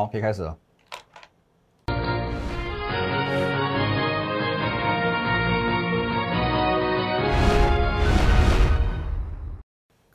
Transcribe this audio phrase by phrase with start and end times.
[0.00, 0.56] 好，可以开始了。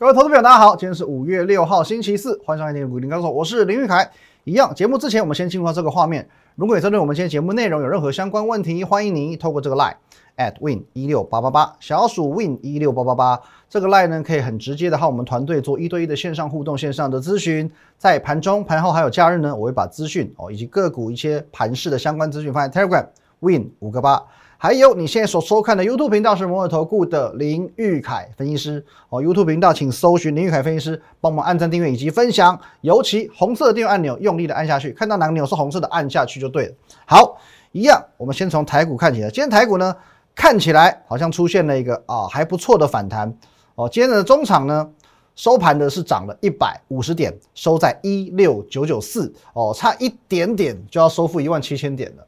[0.05, 4.07] 各位投资朋友，大家好，今天是五月六号，星期四，欢迎收看《今天股林高手》，我是林玉凯。
[4.43, 6.29] 一样，节目之前我们先进入到这个画面。
[6.53, 9.95] 如果你针对我们今天节目内容有任何相关问题，欢迎您透过这个 line
[10.37, 17.67] at win 一六八八八小鼠 win 一六八八八这个 line 呢，可以很直接的和我们团队做一对一的线上互动、线上的咨询。
[17.97, 23.07] 在盘中、盘后还有假日呢，我会把资讯哦以及个股一些盘势的相关资讯放在 Telegram
[23.39, 24.21] win 五个八。
[24.57, 36.73] 还有你现在所收看的 YouTube 频道是摩尔投顾的林玉凯分析师哦，YouTube 频道请搜寻林玉凯分析师，帮我们按赞、订阅以及分享，尤其红色的订阅按钮用力的按下去，看到哪个钮是红色的按下去就对了。
[37.05, 37.37] 好，
[37.73, 39.95] 一样，我们先从台股看起来，今天台股呢
[40.33, 43.31] 看起来好像出现了一个啊还不错的反弹
[43.75, 44.89] 哦，今天的中场呢
[45.35, 52.25] 收盘的是涨了一百五十点，收在一六九九四哦，差一点点就要收复一万七千点了。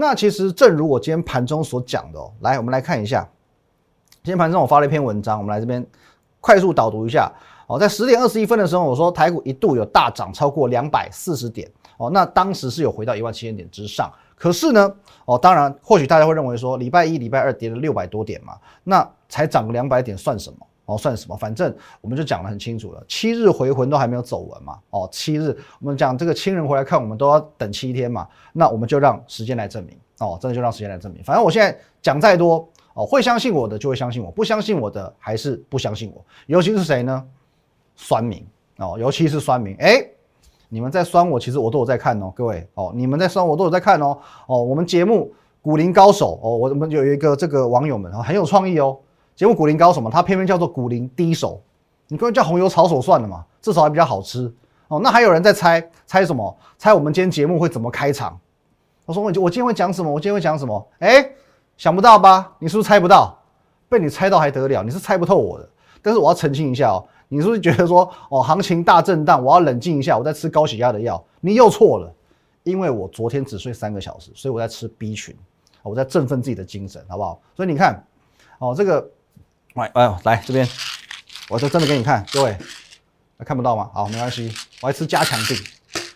[0.00, 3.28] 那其实正如我今天盘中所讲的哦，来，我们来看一下，
[4.22, 5.84] 今天盘中我发了一篇文章，我们来这边
[6.40, 7.28] 快速导读一下
[7.66, 7.76] 哦。
[7.80, 14.08] 在十点二十一分的时候，我说台股一度有大涨超过两百四十点哦，那当时是有回到一万七千点之上。
[14.36, 20.58] 可是呢，哦，当然或许大家会认为说，礼拜一、礼拜二跌了六百多点嘛，那才涨两百点算什么？
[20.88, 21.36] 哦，算什么？
[21.36, 24.78] 反正我们就讲得很清楚了，七日回魂都还没有走完嘛。
[24.88, 28.26] 哦，七日我们讲这个亲人回来看，我们都要等七天嘛。
[28.54, 29.94] 那我们就让时间来证明。
[30.20, 31.22] 哦，真的就让时间来证明。
[31.22, 36.24] 反正我现在讲再多，哦，会相信我的就会相信我，不相信我的还是不相信我。
[36.46, 37.22] 尤其是谁呢？
[37.94, 38.42] 酸民
[38.78, 39.76] 哦，尤其是酸民。
[39.76, 40.02] 哎，
[40.70, 44.18] 你们在酸我，其实我都有在看哦，各位哦，你们在酸我都有在看哦。
[44.46, 48.98] 哦，我们节目股林高手哦，我们有一个这个网友们啊，很有创意哦。
[49.38, 51.62] 节目股林高手嘛，他偏偏叫做股林低手，
[52.08, 54.52] 你干脆叫红油炒手算了嘛，至少还比较好吃
[54.88, 54.98] 哦。
[54.98, 56.58] 那还有人在猜猜什么？
[56.76, 58.36] 猜我们今天节目会怎么开场？
[59.06, 60.10] 我说我我今天会讲什么？
[60.10, 60.88] 我今天会讲什么？
[60.98, 61.30] 哎，
[61.76, 62.52] 想不到吧？
[62.58, 63.38] 你是不是猜不到？
[63.88, 64.82] 被你猜到还得了？
[64.82, 65.68] 你是猜不透我的。
[66.02, 71.24] 但是我要澄清一下哦，你是不是觉得说哦，行情大震荡，我要冷静一下，我在吃高血压的药？
[71.40, 72.12] 你又错了，
[72.64, 75.32] 因为我昨天只睡三个小时，所以我在吃 B 群，
[75.84, 77.40] 我在振奋自己的精神，好不好？
[77.54, 78.04] 所以你看
[78.58, 79.08] 哦，这个。
[79.78, 80.66] 来，哎，来这边，
[81.48, 82.56] 我就真的给你看，各位，
[83.44, 83.88] 看不到吗？
[83.94, 85.56] 好，没关系，我还吃加强定，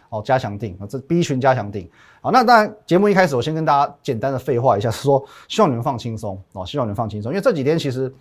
[0.08, 1.88] 哦，加强定，这 B 群加强定，
[2.20, 8.12] 好，那当然，节目一开始我先跟大家简单的废话一下，是说希望你们放轻松哦，希望你们放轻松，因为这几天其实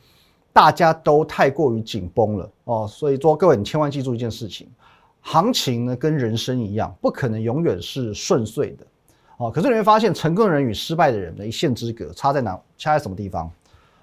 [0.54, 4.70] 大家都太过于紧绷了哦，所以说各位你千万记住一件事情，
[5.22, 8.86] 行情呢跟人生一样，不可能永远是顺遂的
[9.38, 12.52] 哦，可是你会发现，成功人与失败的人的一线之隔，差在哪？
[12.78, 13.52] 差在什么地方？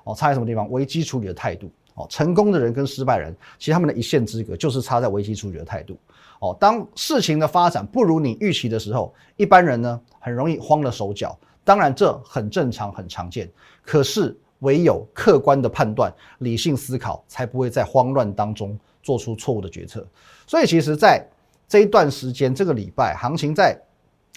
[0.09, 0.71] 哦，差在什么地方？
[0.71, 1.71] 危机处理的态度。
[1.95, 5.99] 哦，成功的人跟失败人，其实他们的一线之隔就是差在危机处理的态度。
[6.41, 11.37] 哦，当事情的发展不如你预期的时候，一般人呢很容易慌了手脚。
[11.65, 13.51] 当然这很正常，很常见。
[13.83, 20.07] 可是唯有客观的判断、理性思考，才不会在慌乱当中做出错误的决策。
[20.47, 21.29] 所以，其实，在
[21.69, 23.77] 这一段时间，这个礼拜行情在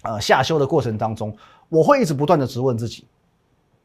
[0.01, 1.31] 呃下修的过程当中，
[1.69, 3.05] 我会一直不断的质问自己。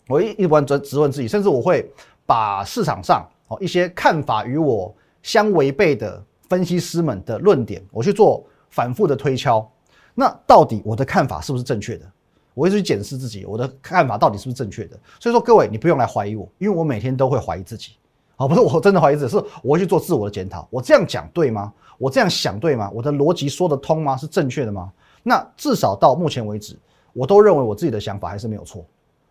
[0.09, 1.91] 我一一般直质问自己，甚至我会
[2.25, 9.69] 把市场上哦一些看法与我相违背的分析师们的论点，我去做反复的推敲。
[10.15, 12.07] 那到底我的看法是不是正确的？
[12.55, 14.99] 我会去检视自己，我的看法到底是不是正确的？
[15.21, 17.93] 所以说，各位你不用来怀疑我，因为我每天都会怀疑自己。
[18.37, 20.67] 啊，不是我真的怀疑自己，是我会去做自我的检讨。
[20.71, 21.73] 我这样讲对吗？
[21.99, 22.91] 我这样想对吗？
[22.95, 24.17] 我的逻辑说得通吗？
[24.17, 24.91] 是正确的吗？
[25.23, 26.79] 那至少到目前为止，
[27.13, 28.87] 我都认为我自己的想法还是没有错。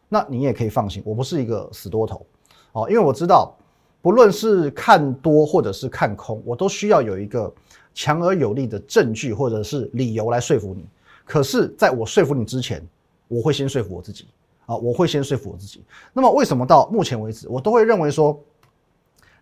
[0.08, 2.26] 那你也可以放心，我不是一个死多头，
[2.74, 3.56] 哦，因为我知道，
[4.02, 7.52] 不论是看多或者是看空，我都需要有一个
[7.94, 10.86] 强而有力的证据或者是理由来说服你。
[11.26, 12.88] 可是，在我说服你之前，
[13.28, 14.28] 我会先说服我自己，
[14.68, 15.84] 啊，我会先说服我自己。
[16.14, 18.40] 那么，为什么到目前为止，我都会认为说，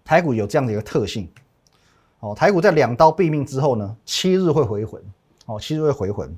[0.06, 1.28] 台股有这样的一个特性，
[2.22, 5.04] 哦，台股在两刀毙命之后呢，七日会回魂，
[5.46, 6.34] 哦，七日会回魂。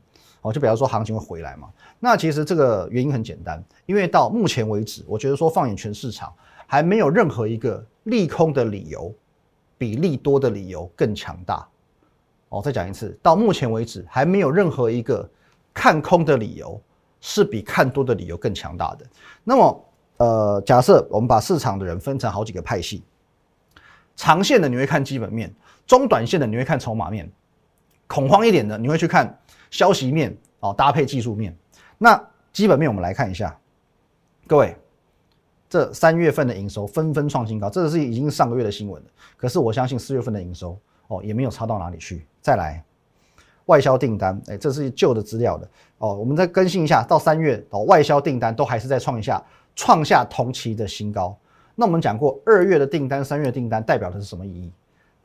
[0.45, 1.67] 哦，就比方说行情会回来嘛？
[1.99, 6.31] 那其实这个原因很简单，因为到目前为止，我觉得说放眼全市场，
[6.67, 9.11] 还没有任何一个利空的理由
[9.75, 11.67] 比利多的理由更强大。
[12.49, 15.27] 哦，再讲一次，到目前为止，还没有任何一个
[15.73, 16.79] 看空的理由
[17.21, 19.05] 是比看多的理由更强大的。
[19.43, 19.85] 那么，
[20.17, 23.03] 呃，假设我们把市场的人分成好几个派系，
[24.15, 25.51] 长线的你会看基本面，
[25.87, 27.27] 中短线的你会看筹码面，
[28.05, 29.35] 恐慌一点的你会去看。
[29.75, 31.53] 消息面哦，搭配技术面，
[31.97, 32.17] 那
[32.53, 33.53] 基本面我们来看一下，
[34.47, 34.73] 各位，
[35.69, 39.09] 这三月份的营收纷纷创新高，这个是已经上个月的新闻了。
[39.35, 40.79] 可是我相信四月份的营收
[41.09, 42.25] 哦，也没有差到哪里去。
[42.39, 42.81] 再来，
[43.65, 46.13] 外销订单，哎，这是旧的资料的哦。
[46.15, 49.43] 我们再更新一下，到三月哦，外销订单都还是在创下
[49.75, 51.37] 创下同期的新高。
[51.75, 54.71] 那我们讲过，二月的订单、三月订单代表的是什么意义？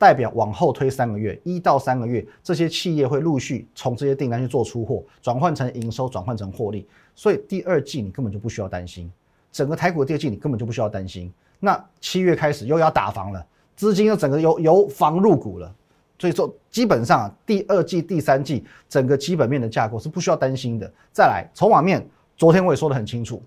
[0.01, 6.87] 代表往后推三个月，一到三个月，这些企业会陆续从这些订单去做出货，转换成营收，转换成获利。
[7.13, 9.11] 所以第二季你根本就不需要担心，
[9.51, 11.31] 整个台股的第二季你根本就不需要担心。
[11.59, 13.45] 那七月开始又要打房了，
[13.75, 15.71] 资金又整个由由房入股了，
[16.17, 20.91] 所以说基本上第二季、第三季整个基本面的架构是不需要担心的。
[21.13, 22.03] 再来筹码面，
[22.35, 23.39] 昨天我也说的很清楚，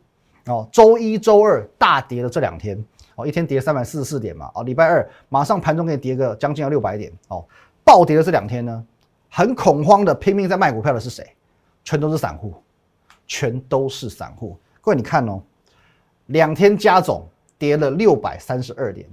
[0.46, 2.80] 哦，周一周二大跌的这两天。
[3.16, 7.44] 哦，一天跌三百四十四点嘛，哦，礼拜二马上盘中给你跌个将近要六百点，哦，
[7.84, 8.84] 暴跌的这两天呢，
[9.30, 11.24] 很恐慌的拼命在卖股票的是谁？
[11.84, 12.54] 全都是散户，
[13.26, 14.58] 全都是散户。
[14.80, 15.40] 各位你看哦，
[16.26, 17.24] 两天加总
[17.56, 19.06] 跌了六百三十二点。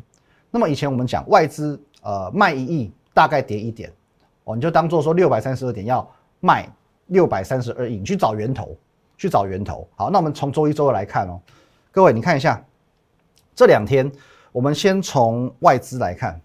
[0.49, 3.91] 那么以前我们讲外资呃卖一亿大概跌一点，
[4.45, 6.09] 哦，你就当做说六百三十二点要
[6.39, 6.67] 卖
[7.07, 8.75] 六百三十二亿，你去找源头，
[9.17, 9.87] 去找源头。
[9.95, 11.39] 好，那我们从周一周二来看哦，
[11.91, 12.63] 各位你看一下。
[13.53, 14.11] 这两天，
[14.51, 16.41] 我们先从外资来看，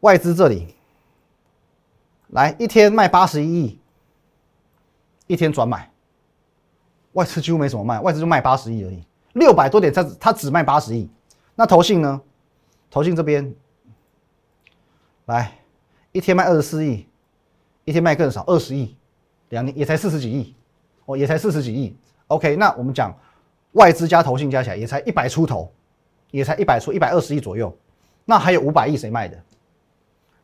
[0.00, 0.74] 外资这里
[2.28, 3.80] 来一天卖八十一亿，
[5.26, 5.90] 一天转买，
[7.12, 9.02] 外资几乎没什么卖，外资就卖八十亿而已，
[9.32, 11.10] 六百多点，它它只卖八十亿。
[11.54, 12.20] 那投信呢？
[12.90, 13.54] 投信这边
[15.24, 15.58] 来
[16.12, 17.06] 一天卖二十四亿，
[17.84, 18.96] 一天卖更少，二十亿，
[19.48, 20.54] 两年也才四十几亿，
[21.06, 21.96] 哦，也才四十几亿。
[22.28, 23.12] OK，那我们讲。
[23.72, 25.70] 外资加投信加起来也才一百出头，
[26.30, 27.76] 也才一百出一百二十亿左右，
[28.24, 29.38] 那还有五百亿谁卖的？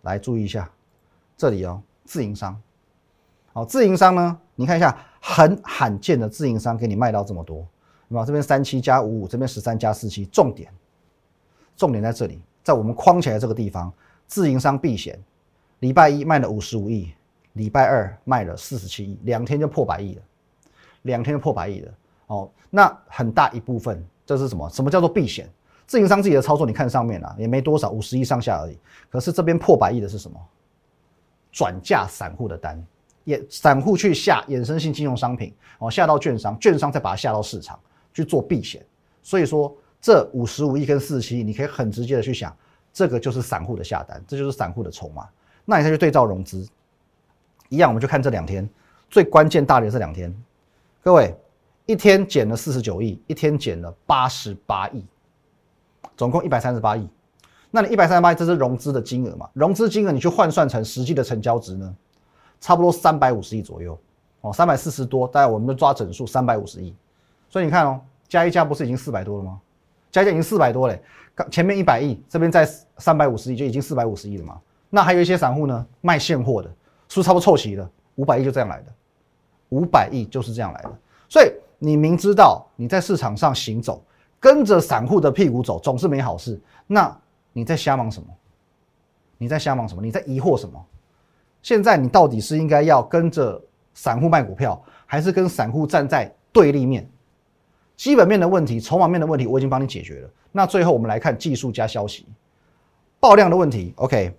[0.03, 0.71] 来注意一下，
[1.37, 2.61] 这里哦，自营商，
[3.53, 7.67] 好，自营商呢，你看一下，很罕见的自营商给你卖到这么多，
[8.11, 8.25] 对吧？
[8.25, 10.70] 这边三七加五五，这边十三加四七，重点，
[11.75, 13.91] 重点在这里，在我们框起来这个地方，
[14.27, 15.19] 自营商避险，
[15.79, 17.15] 礼拜一卖了五十五亿，
[17.55, 20.23] 礼拜二卖了四十七亿，两天就破百亿了，
[21.03, 21.93] 两天就破百亿了。
[22.26, 24.69] 哦，那很大一部分这是什么？
[24.71, 25.49] 什么叫做避险？
[25.87, 28.79] 自营商自己的操作，你看上面啊，也没多少，五十亿上下而已。
[29.11, 30.41] 可是这边破百亿的是什么？
[31.53, 32.82] 转嫁散户的单，
[33.25, 37.79] 也散户去下衍生性金融商品，哦，下到券商，券商再把它下到市场
[38.15, 38.82] 去做避险。
[39.23, 42.56] 所以说，这五十五亿跟四十七亿，你可以很直接的去想，
[42.91, 45.29] 这个就是散户的下单，这就是散户的筹码。
[45.67, 46.67] 那你再去对照融资，
[47.69, 48.67] 一样，我们就看这两天
[49.11, 50.35] 最关键大的这两天，
[51.03, 51.37] 各位。
[51.86, 55.04] 一天减了四十九亿，一天减了八十八亿，
[56.16, 57.06] 总共一百三十八亿。
[57.70, 59.50] 那你一百三十八亿，这是融资的金额嘛？
[59.52, 61.94] 融资金额你去换算成实际的成交值呢？
[62.58, 63.98] 差不多三百五十亿左右
[64.40, 66.94] 哦，三百四十多，大概我们就抓整数三百五十亿。
[67.50, 69.60] 所以你看哦，加一加不是已经四百多了吗？
[70.10, 71.02] 加一加已经四百多嘞，
[71.34, 72.66] 刚前面一百亿，这边在
[72.96, 74.58] 三百五十亿就已经四百五十亿了嘛。
[74.88, 76.69] 那还有一些散户呢，卖现货的，
[77.08, 77.90] 是不是差不多凑齐了？
[78.14, 78.86] 五百亿就这样来的，
[79.69, 80.92] 五百亿就是这样来的，
[81.28, 81.52] 所以。
[81.84, 84.02] 你明知道你在市场上行走，
[84.40, 87.14] 跟着散户的屁股走总是没好事，那
[87.52, 88.28] 你在瞎忙什么？
[89.36, 90.00] 你在瞎忙什么？
[90.00, 90.82] 你在疑惑什么？
[91.60, 97.06] 现在你到底是应该要跟着散户卖股票，还是跟散户站在对立面？
[97.96, 100.31] 基本面的问题、筹码面的问题，我已经帮你解决了。
[100.52, 102.26] 那最后我们来看技术加消息，
[103.20, 103.93] 爆量的问题。
[103.96, 104.34] OK。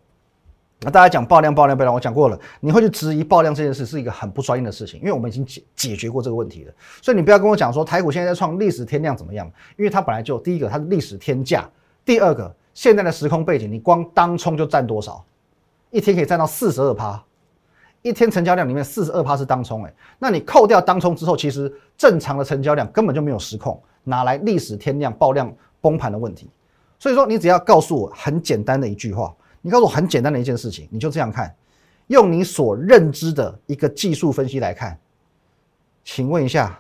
[0.82, 2.38] 那大家讲爆量、爆量、爆量，我讲过了。
[2.60, 6.74] 你会去质疑爆量这件事是一个很不专业的事情，因为我们已经解解决过这个问题了。
[7.02, 11.68] 所以你不要跟我讲说台股现在在创历史天量怎么样，因为它本来就第一个它是历史天价，
[12.04, 15.24] 第二个现在的时空背景，你光当冲就占多少？
[15.92, 17.24] 一天可以占到四十二趴，
[18.02, 26.50] 一天成交量里面四十二趴是当冲，哎，那你扣掉当冲之后，其实正常的成交量根本就没有失控，哪来历史天量爆量崩盘的问题？
[27.00, 29.34] 所以说你只要告诉我很简单的一句话。
[29.66, 31.52] 你告诉我很简单的一件事情，你就这样看，
[32.06, 34.96] 用你所认知的一个技术分析来看，
[36.04, 36.80] 请问一下，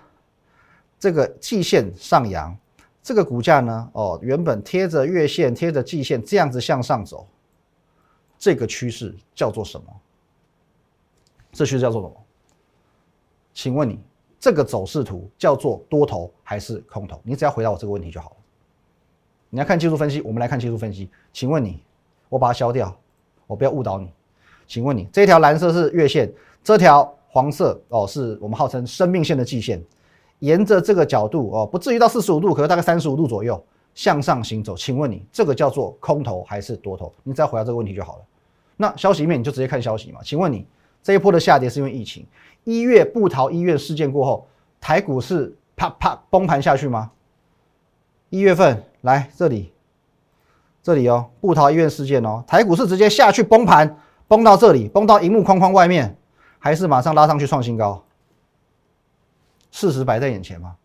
[1.00, 2.56] 这个季线上扬，
[3.01, 3.89] 这个股价呢？
[3.94, 7.27] 哦，原本贴着月线、贴着季线这样子向上走，
[8.38, 9.88] 这个趋势叫做什么？
[11.54, 12.15] 这趋势叫做什么？
[13.51, 14.00] 请问你
[14.39, 17.20] 这个走势图叫做多头还是空头？
[17.24, 18.36] 你只要回答我这个问题就好了。
[19.50, 21.10] 你要看技术分析，我们来看技术分析。
[21.34, 21.82] 请问你？
[22.29, 22.96] 我把它消掉，
[23.48, 24.12] 我不要误导你。
[24.67, 26.32] 请问你，这条蓝色是月线，
[26.63, 29.79] 这条黄色哦，是我们号称生命线的季线，
[30.39, 33.63] 沿着这个角度哦，不至于到四十五度，可是大概三十五度左右
[33.94, 34.75] 向上行走。
[34.75, 37.13] 请问你，这个叫做空头还是多头？
[37.22, 38.24] 你只要回答这个问题就好了。
[38.75, 40.20] 那消息面你就直接看消息嘛。
[40.24, 40.65] 请问你，
[41.03, 42.25] 这一波的下跌是因为疫情？
[42.63, 44.48] 一月布逃医院事件过后，
[44.82, 47.12] 台股是啪啪崩盘下去吗？
[48.32, 49.72] 一月份来这里。
[50.86, 56.15] 这里哦，布桃医院事件哦，台股是直接下去崩盘，崩到这里，崩到荧幕框框外面，
[56.60, 58.06] 还是马上拉上去创新高？
[59.72, 60.75] 事实摆在眼前吗？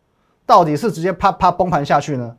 [0.47, 2.35] 到底是直接啪啪崩盘下去呢，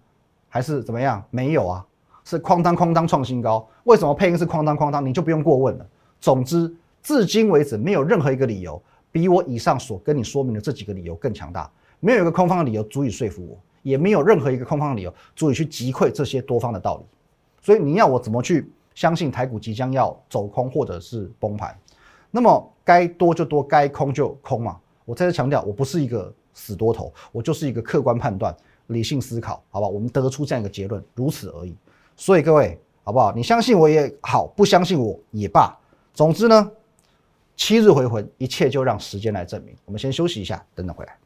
[0.50, 1.24] 还是怎么样？
[1.30, 1.86] 没有啊，
[2.24, 3.70] 是哐当哐当创新高。
[3.84, 5.06] 为什么配音是哐当哐当？
[5.06, 5.86] 你就不用过问了。
[6.20, 11.70] 总之，至今为止没有任何一个理由比我以上所跟你说明的这几个理由更强大。
[12.00, 17.06] 没有一个空方的理由足以说服我，也没有任何一个空方的理由足以去击溃这些多方的道理。
[17.62, 21.78] 所以你要我怎么去相信台股即将要走空或者是崩盘？
[22.30, 24.80] 那么该多就多，该空就空嘛。
[25.06, 28.56] 我再次强调，我不是一个死多头，我就是一个客观判断、
[28.88, 29.88] 理性思考，好吧？
[29.88, 31.76] 我们得出这样一个结论，如此而已。
[32.16, 33.34] 所以各位，好不好？
[33.34, 35.78] 你相信我也好，不相信我也罢。
[36.14, 36.72] 总之呢，
[37.56, 39.76] 七日回魂，一切就让时间来证明。
[39.86, 41.18] 我们先休息一下，等等回来。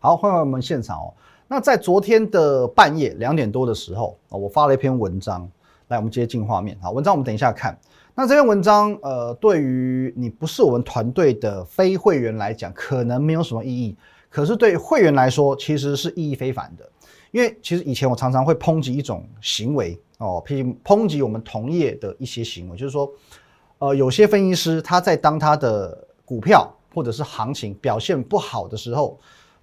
[0.00, 1.14] 好，欢迎我们现场哦。
[1.52, 5.50] 那在昨天的半夜两点多的时候啊，我发了一篇文章，
[5.88, 6.78] 来，我们接近画面。
[6.80, 7.76] 好，文章我们等一下看。
[8.14, 13.96] 那这篇文章，呃，对于你不是我们团队的非会员来讲，可能没有什么意义。
[14.28, 16.88] 可是对会员来说，其实是意义非凡的。
[17.32, 23.10] 因为其实以前我常常会抨击一种行为哦，抨抨击我们同业的一些行为，就是说，
[23.80, 29.18] 呃，有些分析师他在当他的股票或者是行情表现不好的时候。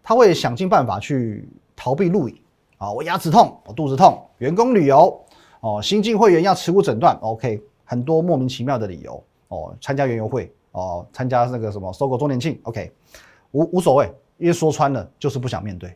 [0.10, 2.36] 他会想尽办法去逃避录影
[2.80, 2.92] 啊！
[2.92, 5.24] 我牙齿痛，我肚子痛，员工旅游
[5.62, 12.92] 哦，新进会员要持股诊断，OK，很多莫名其妙的理由哦，参加园游会哦，参加那个什么收购周年庆，OK，
[13.52, 15.96] 无无所谓，因为说穿了就是不想面对，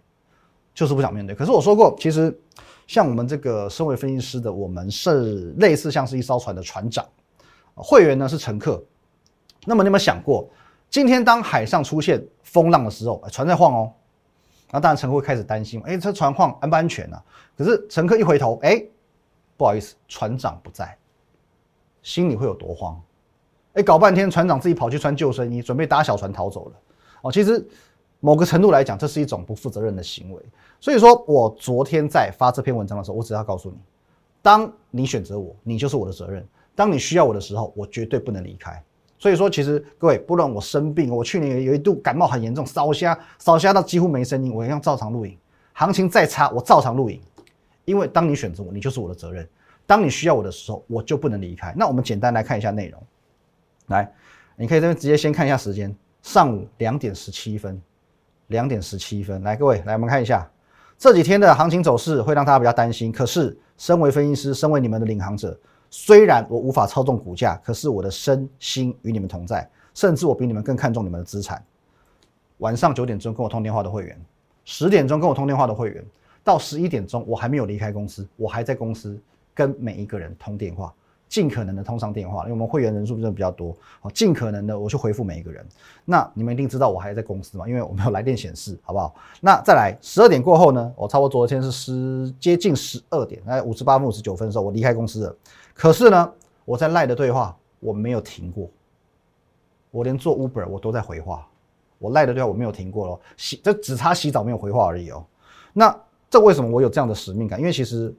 [0.73, 1.35] 就是不想面对。
[1.35, 2.33] 可是我说过，其实
[2.85, 7.03] 像我们这个身为分析师的，我们是类似像是一艘船的船长，
[7.75, 8.81] 会员呢是乘客。
[9.65, 10.47] 那么你有没有想过，
[10.89, 13.91] 今天当海上出现风浪的时候，船在晃哦。
[14.71, 17.21] 那当然，乘客会开始担心，哎，这船况安不安全呢？
[17.57, 18.81] 可是乘客一回头，哎，
[19.57, 20.97] 不好意思，船长不在，
[22.01, 22.99] 心里会有多慌？
[23.73, 26.75] 哎，搞半天，船长自己跑去穿救生衣，准备搭小船逃走了。
[27.21, 27.65] 哦，其实
[28.19, 30.41] 某个程度来讲，这是一种不负责任的行为。
[30.79, 33.77] 所以说我昨天在发这篇文章的时候，我只要告诉你，
[34.41, 36.41] 当你选择我，你就是我的责任；
[36.75, 38.83] 当你需要我的时候，我绝对不能离开。
[39.21, 45.37] 所以说，其实各位，不论我生病，我去年有一度感冒很严重，烧瞎，烧瞎到几乎没声音，我一样照常录影。
[45.73, 47.21] 行情再差，我照常录影。
[47.85, 49.47] 因为当你选择我，你就是我的责任。
[49.85, 51.71] 当你需要我的时候，我就不能离开。
[51.77, 52.99] 那我们简单来看一下内容。
[53.89, 54.11] 来，
[54.55, 57.79] 你可以这边直接先看一下时间，上午两点十七分，
[58.47, 59.43] 两点十七分。
[59.43, 60.49] 来，各位，来我们看一下
[60.97, 63.11] 这几天的行情走势，会让大家比较担心。
[63.11, 65.55] 可是，身为分析师，身为你们的领航者。
[65.93, 71.61] 虽然我无法操纵股价，可是我的身心与你们同在，甚至我比你们更看重你们的资产。
[72.59, 74.19] 晚上九点钟跟我通电话的会员，
[74.63, 76.03] 十点钟跟我通电话的会员，
[76.45, 79.19] 到十一点钟我还没有离开公司，我还在公司
[79.53, 80.91] 跟每一个人通电话。
[81.27, 85.65] 尽可能的通上电话，因为我们会员人数真的比较多，好，尽可能的我去回复每一个人。
[86.03, 87.65] 那你们一定知道我还在公司嘛？
[87.69, 89.15] 因为我没有来电显示，好不好？
[89.39, 90.91] 那再来十二点过后呢？
[90.93, 95.35] 我差不多昨天是十接近十二点，哎，五十八分五十九分的时候我离开公司了。
[95.81, 96.33] 可是呢，
[96.63, 98.69] 我在赖的对话我没有停过，
[99.89, 101.47] 我连做 Uber 我都在回话，
[101.97, 105.25] 我赖的对话我没有停过咯，洗这只差洗澡没有回话而已哦。
[105.73, 107.59] 那这为什么我有这样的使命感？
[107.59, 108.13] 因为其实。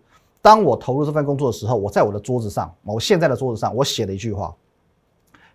[0.44, 4.52] 当我投入这份工作的时候，我在我的桌子上，我现在的桌子上，我写了一句话：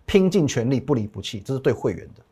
[0.06, 1.40] 拼尽全力，不离不弃。
[1.40, 2.22] 这是对会员的，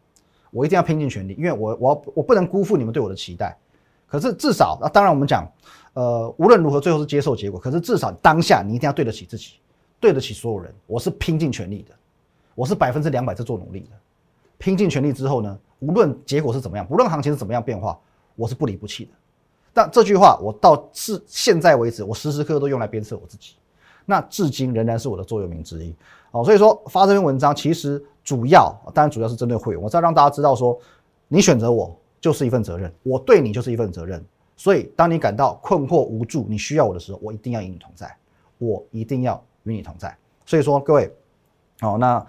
[0.51, 3.55] 我一定要拼尽全力，因为我我我不能辜负你们对我的期待。
[4.07, 5.47] 可是至少，那当然我们讲，
[5.93, 7.61] 呃，无论如何，最后是接受结果。
[7.61, 9.57] 可是至少当下你一定要对得起自己，
[10.01, 10.73] 对得起所有人。
[10.87, 11.95] 我是拼尽全力的，
[12.55, 13.91] 我是百分之两百在做努力的。
[14.59, 17.99] 拼尽全力之后呢，无论结果是怎么样，无论行情是怎么样变化，
[18.35, 19.11] 我是不离不弃的。
[19.75, 23.55] 但这句话，我到是现在为止，我时时刻刻都用来鞭策我自己。
[24.07, 25.95] 那至今仍然是我的座右铭之一。
[26.31, 30.79] 哦，所以说发这篇文章，其实主要，当然主要是针对会员，我是要让大家知道说，
[31.29, 34.25] 你选择我就是一份责任，我对你就是一份责任。
[34.57, 38.17] 所以当你感到困惑无助，你需要我的时候，我一定要与你同在，
[38.57, 40.17] 我一定要与你同在。
[40.45, 41.13] 所以说各位，
[41.83, 42.25] 哦，那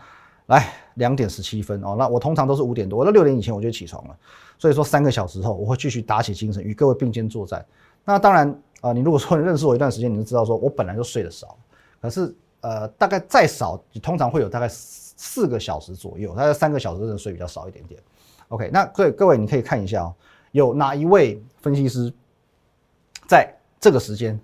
[0.48, 4.18] 来两点十七分哦，那我通常都是五点多，那六点以前我就起床了。
[4.58, 7.64] 所以说三个小时后，我会继续打起精神与各位并肩作战。
[8.04, 11.58] 那当然啊，你如果说你认识我一段时间，你就知道说我本来就睡得少，
[12.02, 18.02] 可是呃，大概再少，通常会有大概四个小时左右，大概三个小时的睡比较少一点点。
[18.48, 20.16] OK，那各位各位你可以看一下哦，
[20.54, 22.12] 有哪一位分析师
[23.28, 24.40] 在这个时间，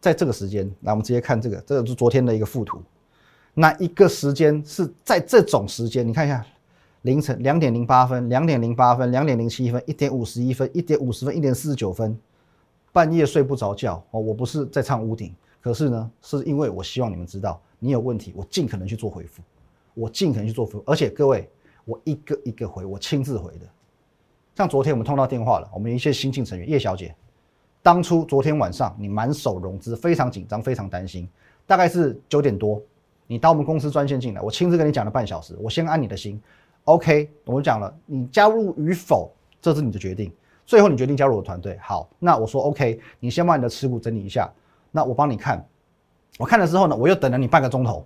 [0.00, 2.82] 在这个时间，那我们直接看这个，这个是昨天的一个附图，
[3.54, 6.06] 哪一个时间是在这种时间？
[6.06, 6.44] 你看一下。
[7.02, 12.18] 凌晨两点零八分，两点零八分，两点零七分，一点五十一分，一点五十分，一点四十九分，
[12.92, 14.20] 半夜睡不着觉哦。
[14.20, 19.40] 我不是在唱屋顶，可是呢，是因为我希望你们知道，你有问题，我尽可能去做回复，
[19.94, 21.48] 我尽可能去做回复，而且各位，
[21.84, 23.66] 我一个一个回，我亲自回的。
[24.56, 27.14] 像昨天我们通到电话了，我们一些新进成员叶小姐，
[27.82, 31.28] 当初昨天晚上你满手融资，非常紧张，非常担心，
[31.66, 32.80] 大概是九点多，
[33.26, 36.40] 你到我们公司专线进来，我亲自跟你讲了半小时，我先安你的心
[36.84, 39.30] ，OK，我讲了，你加入与否，
[39.60, 40.32] 这是你的决定，
[40.66, 44.50] 最后你决定加入我的团队，好，那我说 OK，你先把你的持股整理一下，
[44.90, 45.64] 那我帮你看，
[46.38, 48.04] 我看了之后呢，我又等了你半个钟头，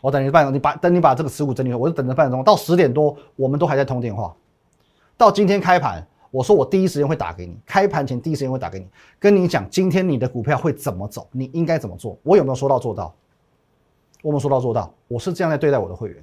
[0.00, 4.34] 我等你半个，你把等你把这个持股整理，我就等了半个钟，到十点多，我们都还在通电话。
[5.16, 8.86] 到今天开盘，我说我第一时间会打给你，开盘前第一时间会打给你，
[9.20, 12.18] 跟你讲今天你的股票会怎么走，你应该怎么做。
[12.22, 13.14] 我有没有说到做到？
[14.22, 14.92] 我有没有说到做到？
[15.08, 16.18] 我是这样在对待我的会员。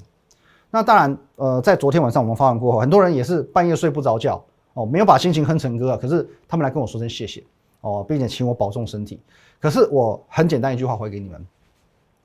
[0.72, 5.96] 那当然，呃，在昨天晚上我们发完过后，很多人也是半夜睡不着觉哦，没有把心情哼成歌。
[5.96, 7.44] 可是他们来跟我说声谢谢
[7.82, 9.20] 哦，并且请我保重身体。
[9.60, 11.46] 可是我很简单一句话回给你们，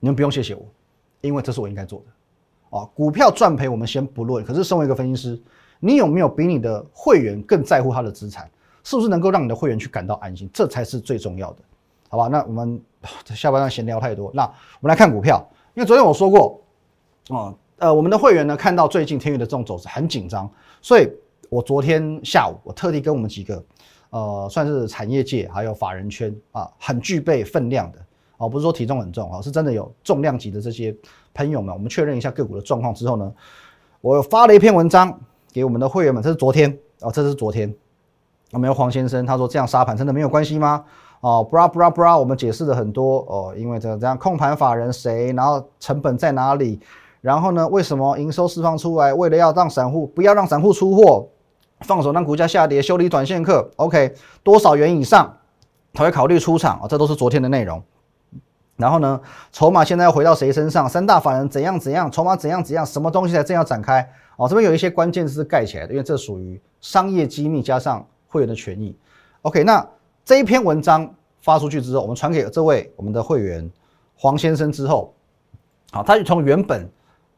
[0.01, 0.63] 你们不用谢谢我，
[1.21, 2.05] 因为这是我应该做的。
[2.71, 5.39] 哦，股票赚赔我们先不论，可是身为一个分析师。
[5.85, 8.51] 你有没有比你的会员更在乎他的资产？
[8.83, 10.49] 是不是能够让你的会员去感到安心？
[10.53, 11.59] 这才是最重要的，
[12.09, 12.29] 好吧？
[12.29, 12.81] 那我们
[13.35, 15.47] 下半段闲聊太多，那我们来看股票。
[15.75, 16.63] 因为昨天我说过，
[17.29, 20.51] 哦，呃，我们的会员呢看到最近天宇的这种走势很紧张，
[20.81, 21.11] 所以
[21.51, 23.65] 我昨天下午我特地跟我们几个，
[24.09, 27.99] 呃，算是产业界还有法人圈啊，很具备分量的
[28.39, 30.95] 哦，不是说体重很重啊，是真的有重量级的这些
[31.35, 33.33] 朋友们，我们确认一下个股的状况之后呢，
[34.01, 35.19] 我发了一篇文章。
[35.55, 37.73] 给我们的会员们，这是昨天哦，这是昨天。
[38.51, 40.85] 我们有黄先生，他说这样杀盘真的没有关系吗？
[41.21, 46.81] 哦，bra bra bra，我们解释了很多哦，因为这这样控盘法人谁，然后成本在哪里，
[47.21, 51.29] 然后呢，为什么营收释放出来，为了要让散户不要让散户出货，
[51.83, 55.37] 放手让股价下跌，修理短线客，OK，多少元以上
[55.93, 56.87] 才会考虑出场啊？
[56.89, 57.81] 这都是昨天的内容。
[58.77, 59.21] 然后呢，
[59.53, 60.89] 筹码现在要回到谁身上？
[60.89, 62.11] 三大法人怎样怎样？
[62.11, 62.85] 筹码怎样怎样？
[62.85, 64.11] 什么东西才正要展开？
[64.37, 68.97] 哦，这边有一些关键字盖起来的，因为这属于商业机密加上会员的权益。
[69.43, 69.87] OK，那
[70.25, 73.71] 这一篇文章发出去之后，我们传给这位我们的会员
[74.17, 75.15] 黄先生之后，
[75.93, 76.89] 好，他就从原本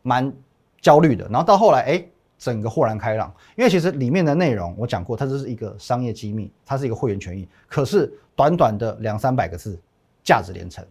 [0.03, 0.33] 蛮
[0.81, 2.07] 焦虑的，然后到后来，哎，
[2.39, 3.33] 整个豁然开朗。
[3.57, 7.49] 因为其实里面的内容我讲过，它这是一个商业机密，它是一个会员权益。
[7.67, 9.79] 可是短短的两三百个字，
[10.23, 10.85] 价值连城。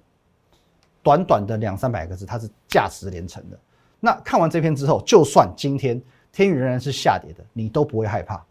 [1.01, 3.59] 短短的两三百个字，它是价值连城的。
[3.99, 5.99] 那看完这篇之后，就算今天
[6.31, 8.43] 天宇仍然是下跌的，你都不会害怕，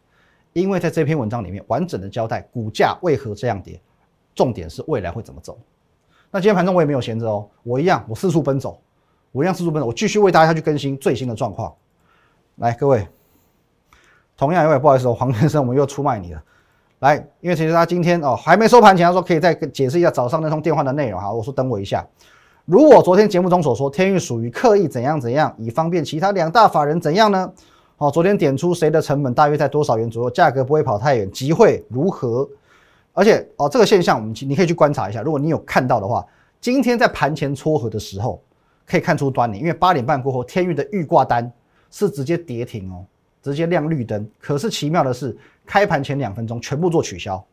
[0.52, 3.80] 因为在这篇文章里面完整的交代股价为何这样跌，
[4.34, 5.58] 重点是未来会怎么走。
[6.30, 8.80] 那今天盘中我也没有闲着哦，我一样我四处奔走，
[9.30, 11.72] 我一样四处奔走，我继续为大家去更新最新的状况。
[12.56, 13.06] 来，各位，
[14.36, 16.42] 同样一位不好意思哦，黄先生，我们又出卖你了。
[17.00, 21.32] 来，因为其实他今天哦还没收盘前，他说可以再解释一下早上那通电话的内容哈。
[21.32, 22.04] 我说等我一下。
[22.66, 27.52] 如果昨天节目中所说，天域属于刻意怎样怎样，以方便其他两大法人怎样呢？
[27.96, 32.48] 好，昨天点出谁的成本大约在多少元左右，价格不会跑太远，机会如何？
[33.12, 36.24] 而且哦，这个现象我们你可以去观察一下，如果你有看到的话，
[36.58, 38.40] 今天在盘前撮合的时候，
[38.86, 41.52] 可以看出端倪，因为八点半过后，天域的预挂单
[41.90, 43.04] 是直接跌停哦，
[43.42, 44.26] 直接亮绿灯。
[44.40, 47.44] 可是奇妙的是，开盘前两分钟全部做取消，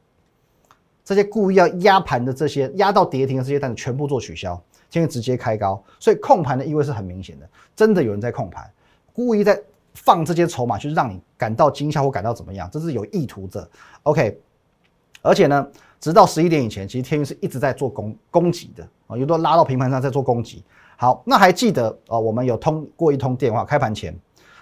[1.04, 4.60] 这些故意要压盘的这些压到跌停的这些单子全部做取消。
[4.91, 8.69] 现在直接开高，所以控盘的意味是很明显的，真的有人在控盘，
[9.13, 9.60] 故意在
[9.93, 13.67] 放这些筹码，去让你感到惊吓或感到怎么样，这是有意图的。
[14.04, 14.38] OK，
[15.21, 15.65] 而且呢，
[15.99, 20.62] 直到十一点以前，其实天运是一直在做攻攻击的啊，有多拉到平盘上在做攻击。
[20.97, 24.13] 好，那还记得啊，我们有通过一通电话，开盘前，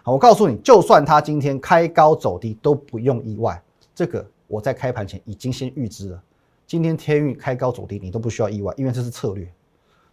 [0.04, 3.60] 好，我告诉你，就算它今天开高走低都不用意外，
[3.96, 6.24] 这个我在开盘前已经先预知了，
[6.68, 9.52] 今天天运开高走低你都不需要意外，因为这是策略。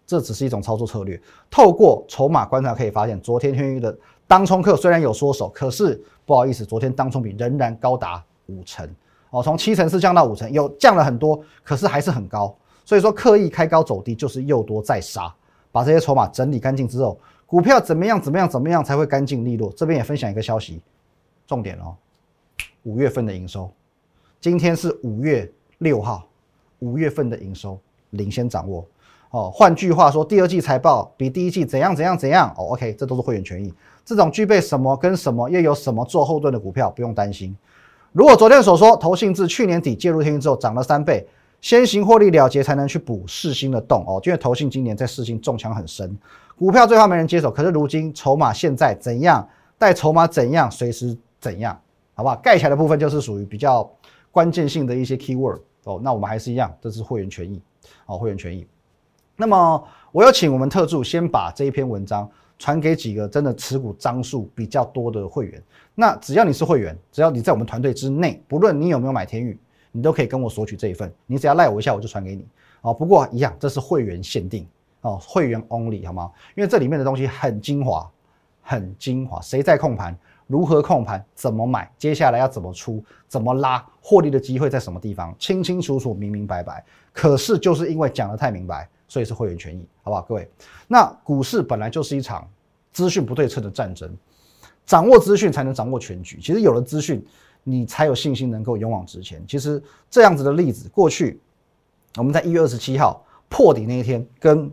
[0.07, 1.21] 这只是一种操作策略。
[1.51, 8.89] 透过筹码观察可以发现，昨天天域的当冲客虽然有缩手，可是不好意思，昨天当冲比仍然高达五成
[9.31, 12.57] 哦，从七成四降到五成，有降了很多，可是还是很高。
[12.85, 15.35] 所以说刻意开高走低就是诱多再杀，
[15.73, 19.73] 把这些筹码整理干净之后，股票怎么样怎么样怎么样才会干净利落？
[19.77, 20.81] 这边也分享一个消息，
[21.49, 21.97] 重点哦，
[22.85, 23.69] 五月份的营收，
[24.41, 26.25] 今天是五月六号，
[26.79, 27.77] 五月份的营收
[28.11, 28.87] 领先掌握。
[29.31, 32.49] 哦，换句话说，第二季财报比第一季怎样怎样怎样？
[32.57, 33.73] 哦，OK，这都是会员权益。
[34.05, 37.55] 这种具备什么跟什么，又有什么做后盾的股票，不用担心。
[38.13, 41.27] 如果昨天所说，投信自去年底介入天运之后涨了三倍，
[41.61, 44.21] 先行获利了结才能去补世新的洞哦。
[44.25, 46.17] 因为投信今年在世新中枪很深，
[46.57, 47.51] 股票最怕没人接手。
[47.51, 49.47] 可是如今筹码现在怎样？
[49.77, 50.71] 带筹码怎样？
[50.71, 51.79] 随时怎样？
[52.15, 52.37] 好不好？
[52.37, 53.91] 盖起来的部分就是属于比较
[54.31, 56.01] 关键性的一些 keyword 哦。
[56.03, 57.61] 那我们还是一样，这是会员权益
[58.07, 58.67] 哦，会员权益。
[59.37, 65.63] 那么我有请我们特助先把这一篇文章传给几个真的持股张数比较多的会员。
[65.95, 69.59] 那只要你是会员，只要你在我们团队之内，不论你有没有买天域，
[69.93, 71.13] 你都可以跟我索取这一份。
[71.27, 72.47] 你只要赖我一下，我就传给你。
[72.81, 74.67] 哦，不过一样，这是会员限定
[75.03, 76.31] 哦，会员 only 好吗？
[76.55, 78.09] 因为这里面的东西很精华，
[78.63, 79.41] 很精华。
[79.43, 80.17] 谁在控盘？
[80.47, 81.23] 如何控盘？
[81.35, 81.91] 怎么买？
[81.99, 83.05] 接下来要怎么出？
[83.29, 83.85] 怎么拉？
[84.01, 85.35] 获利的机会在什么地方？
[85.39, 86.83] 清清楚楚、明明白白。
[87.13, 88.89] 可是就是因为讲的太明白。
[89.09, 90.49] 所以是会员权益，好不好，各位？
[90.89, 92.49] 那股市本来就是一场
[92.93, 94.11] 资讯不对称的战争，
[94.85, 96.39] 掌握资讯才能掌握全局。
[96.41, 97.25] 其实有了资讯，
[97.63, 99.43] 你才有信心能够勇往直前。
[99.47, 101.41] 其实这样子的例子，过去
[102.17, 104.71] 我们在一月二十七号破底那一天，跟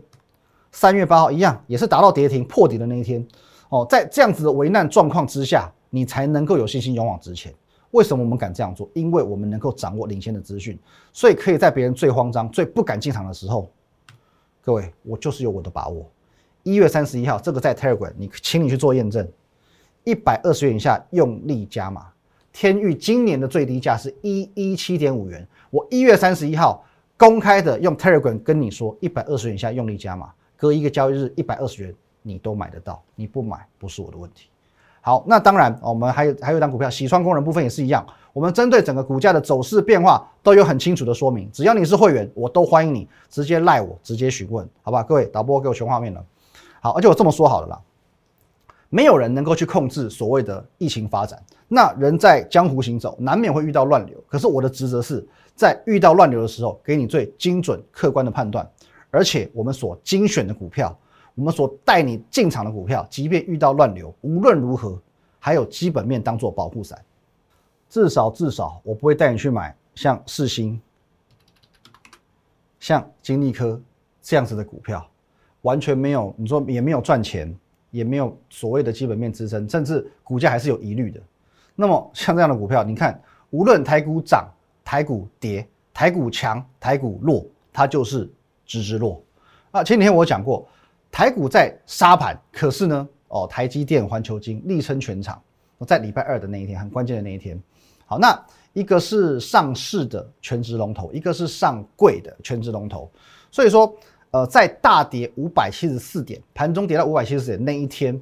[0.72, 3.24] 三月八号一样，也是达到跌停破底的那一天。
[3.68, 7.54] 哦，在这样子的危难状况之下，你才能够有信心勇往直前。
[7.92, 8.90] 为什么我们敢这样做？
[8.94, 10.76] 因为我们能够掌握领先的资讯，
[11.12, 13.70] 所以可以在别人最慌张、最不敢进场的时候。
[14.64, 16.10] 各位，我就是有我的把握。
[16.62, 19.28] 一月三十一号，这个在 Telegram，你请你去做验证。
[20.04, 22.06] 一百二十元以下用力加码。
[22.50, 25.46] 天域今年的最低价是一一七点五元。
[25.70, 26.82] 我一月三十一号
[27.18, 33.02] 公开的用 Telegram 跟你说，一百二十元以下用力加码，隔一个交易日一百二十元你都买得到。
[33.14, 34.48] 你不买不是我的问题。
[35.02, 38.06] 好，那当然，我们还有还有一张股票，洗窗工人部分也是一样。
[38.34, 41.48] 我们针对整个股价的走势变化都有很清楚的说明。
[41.52, 45.02] 只要你是会员，我都欢迎你直接赖我，直接询问，好吧？
[45.02, 46.22] 各位导播给我全画面了。
[46.80, 47.80] 好，而且我这么说好了啦，
[48.90, 51.40] 没有人能够去控制所谓的疫情发展。
[51.68, 54.22] 那人在江湖行走，难免会遇到乱流。
[54.26, 58.68] 可是我的职责是在遇到乱流的时候，给你最精准客观的判断。
[59.10, 60.94] 而且我们所精选的股票。
[61.36, 64.96] 我们所带你进场的股票，即便遇到乱流，无论如何
[65.40, 66.96] 还有基本面当做保护伞。
[67.94, 70.80] 至少至少，我不会带你去买像世星、
[72.80, 73.80] 像金利科
[74.20, 75.08] 这样子的股票，
[75.60, 77.56] 完全没有，你说也没有赚钱，
[77.92, 81.20] 也没有所谓的基本面支撑，甚至股价还是有疑虑的。
[81.76, 84.52] 那么像这样的股票，你看，无论台股涨、
[84.84, 88.28] 台股跌、台股强、台股弱，它就是
[88.66, 89.22] 直直落。
[89.70, 90.66] 啊，前几天我讲过。
[91.12, 95.40] 台股在杀盘，可是呢，哦，台积电、环球金力撑全场。
[95.86, 97.56] 在礼拜二的那一天，很关键的那一天。
[98.06, 98.40] 好，那
[98.72, 103.10] 一个是上市的全职龙头，一个是上柜的全职龙头。
[103.50, 103.94] 所以说，
[104.30, 108.20] 呃，在大跌五百七十四点，盘中跌到五百七十四点那一天，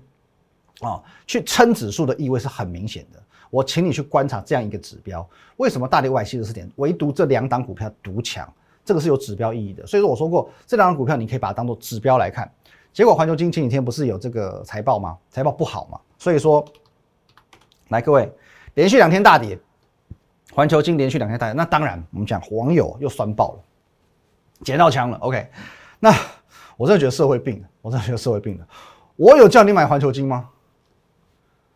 [0.80, 3.22] 啊，去撑指数的意味是很明显的。
[3.50, 8.50] 我请你去观察这样一个指标，为什么大跌五百七十四点，唯独这两档股票独强？
[8.84, 9.86] 这个是有指标意义的。
[9.86, 12.50] 所以说，我说过，这两档股票你可以把它当做指标来看。
[12.92, 15.16] 结果环球金前几天不是有这个财报吗？
[15.30, 16.62] 财报不好嘛，所以说，
[17.88, 18.30] 来各位，
[18.74, 19.58] 连续两天大跌，
[20.54, 23.60] 环球金连续两天大跌，那当然我们讲网友又酸爆了，
[24.62, 25.16] 捡到枪了。
[25.18, 25.48] OK，
[25.98, 26.14] 那
[26.76, 28.66] 我真的觉得社会病了，我真的觉得社会病了。
[29.16, 30.48] 我有叫你买环球金吗？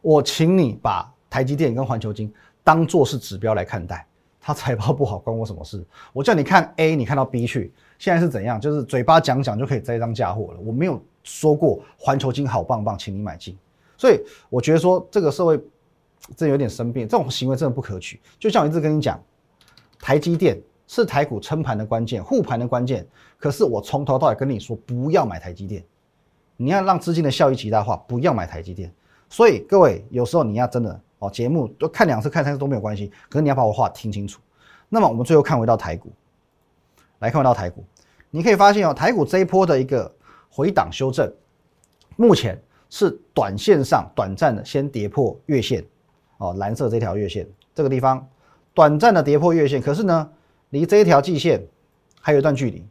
[0.02, 4.06] 我请你把台积电跟环球金当做是指标来看待，
[4.40, 5.84] 它财报不好关我什么事？
[6.12, 7.72] 我叫你看 A，你看到 B 去。
[7.98, 8.60] 现在是怎样？
[8.60, 10.60] 就是嘴巴讲讲就可以栽赃嫁祸了。
[10.60, 13.56] 我没有说过环球金好棒棒，请你买进。
[13.96, 15.58] 所以我觉得说这个社会
[16.34, 18.20] 这有点生病，这种行为真的不可取。
[18.38, 19.22] 就像我一直跟你讲，
[19.98, 23.06] 台积电是台股撑盘的关键，护盘的关键。
[23.38, 25.84] 可是我从头到尾跟你说不要买台积电，
[26.56, 28.92] 你要让资金的效益极大化，不要买台积电。
[29.28, 34.40] 所以各位有时候你要真的哦，节目都看两次看三次都没有关系，可是你要把我话听清楚。
[34.88, 36.10] 那么我们最后看回到台股。
[37.20, 37.82] 来看回到台股，
[38.30, 40.14] 你可以发现哦，台股这一波的一个
[40.50, 41.32] 回档修正，
[42.14, 45.82] 目前是短线上短暂的先跌破月线，
[46.38, 48.28] 哦，蓝色这条月线这个地方
[48.74, 50.30] 短暂的跌破月线，可是呢，
[50.70, 51.66] 离这一条季线
[52.20, 52.84] 还有一段距离。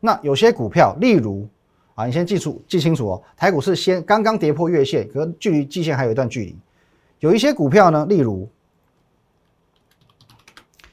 [0.00, 1.48] 那有些股票，例如
[1.94, 6.58] 啊，你先记住记清楚哦，台股是先刚刚跌破月线，可距离季线还有一段距离。
[7.18, 8.48] 有一些股票呢，例如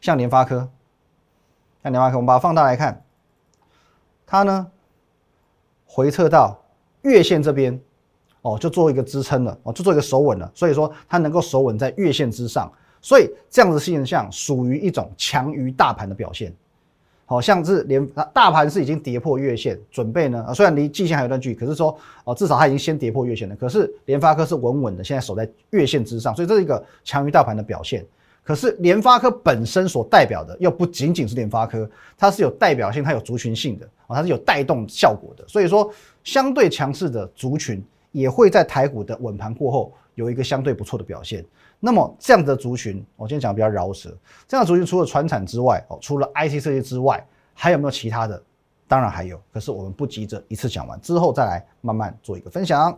[0.02, 0.70] 像联发科。
[1.84, 3.02] 看联发科，我们把它放大来看，
[4.26, 4.70] 它呢
[5.86, 6.62] 回撤到
[7.04, 7.80] 月线这边，
[8.48, 10.50] 哦，就做一个支撑了，哦，就做一个守稳了。
[10.56, 16.54] 所以说它能够守稳在月线之上，所以这样子现象属于一种强于大盘的表现。
[17.30, 23.56] 好像是连大盘是已经跌破月线，准备呢，虽然离季线还有一段距离，可是说哦，至少它已经先跌破月线了。
[23.58, 28.06] 可是联发科是稳稳的，现在守在月线之上，所以这是一个强于大盘的表现。
[28.46, 35.44] 可是联发科本身所代表的又不仅仅是联发科，它是有代表性，它有族群性的啊，它是有带动效果的。
[35.50, 35.92] 所以说，
[36.24, 37.84] 相对强势的族群
[38.18, 41.46] 也会在台股的稳盘过后有一个相对不错的表现。
[41.80, 44.10] 那么这样的族群，我今天讲比较饶舌，
[44.48, 48.42] 这样的族群除了船产之外，哦，除了 IC 设计之外，还有没有其他的
[48.88, 52.98] 当然还有，可是我们不急着一次讲完，之后再来慢慢做一个分享。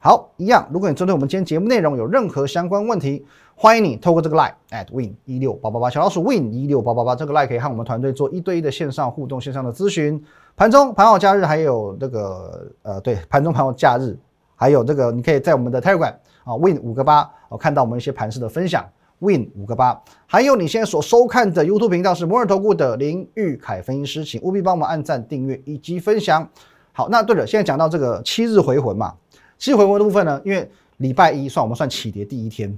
[0.00, 10.24] 好，一样，如果你针对我们今天节目内容有任何相关问题，欢迎你透过这个 line at win 一六八八八小老鼠 win 一六八八八这个 line 可以和我们团队做一对一的线上互动、线上的咨询。
[10.54, 14.16] 盘中、盘后、假日，还有那个呃，对，盘中、盘后、假日，
[14.54, 18.88] 还有这个，你可以在我们的 Telegram 啊 win 五个八哦，看到我们一些盘势的分享。
[19.18, 26.48] win 五个八，还有你现在所收看的 YouTube 频道是摩尔投顾的林玉凯分析师，请务必帮我们按赞、订阅以及分享。
[26.92, 29.12] 好，那对了，现在讲到这个七日回魂嘛，
[29.58, 32.70] 七日回魂的部分呢，因为礼拜一算我们算起跌第一天，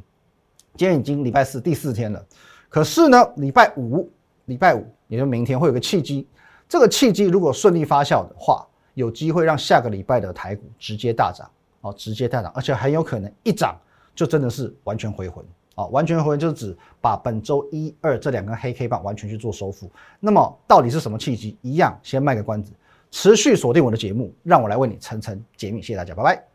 [0.77, 2.25] 今天已经礼拜四第四天了，
[2.69, 4.11] 可是呢，礼拜五，
[4.47, 6.27] 礼拜五也就明天会有个契机，
[6.69, 11.49] 这个契机如果顺利发酵的话，有机会让下个礼拜的台股直接大涨，
[11.83, 13.79] 哦，直接大涨，而且很有可能一涨
[14.15, 15.45] 就真的是完全回魂。
[15.77, 19.89] 啊，完全回就是指把本周一二这两根黑 K 棒完全去做收复。
[20.19, 21.57] 那么到底是什么契机？
[21.63, 22.73] 一样，先卖个关子，
[23.11, 25.81] 持续锁定我的节目，让我来为你层层解密。
[25.81, 26.50] 谢谢大家，拜拜。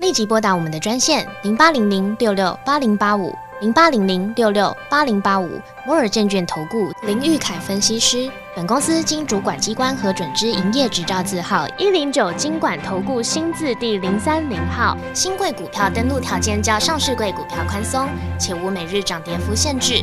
[0.00, 8.30] 立即拨打我们的专线零八零零六六八零八五零八零零六六八零八五摩尔证券投顾林玉凯分析师。
[8.56, 14.96] 本公司经主管机关核准之营业执照字号一零九金管投顾新字第零三零号。
[15.12, 18.08] 新贵股票登录条件较上市贵股票宽松，
[18.38, 20.02] 且无每日涨跌幅限制。